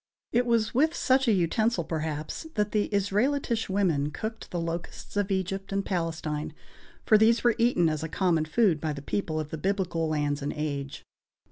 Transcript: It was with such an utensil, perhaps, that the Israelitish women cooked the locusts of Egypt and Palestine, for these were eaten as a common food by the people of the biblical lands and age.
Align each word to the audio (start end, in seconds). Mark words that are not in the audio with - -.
It 0.31 0.47
was 0.47 0.73
with 0.73 0.95
such 0.95 1.27
an 1.27 1.35
utensil, 1.37 1.83
perhaps, 1.83 2.47
that 2.55 2.71
the 2.71 2.87
Israelitish 2.91 3.69
women 3.69 4.09
cooked 4.09 4.49
the 4.49 4.59
locusts 4.59 5.15
of 5.15 5.29
Egypt 5.29 5.71
and 5.71 5.85
Palestine, 5.85 6.55
for 7.05 7.19
these 7.19 7.43
were 7.43 7.53
eaten 7.59 7.87
as 7.87 8.01
a 8.01 8.09
common 8.09 8.45
food 8.45 8.81
by 8.81 8.93
the 8.93 9.03
people 9.03 9.39
of 9.39 9.51
the 9.51 9.59
biblical 9.59 10.09
lands 10.09 10.41
and 10.41 10.53
age. 10.55 11.05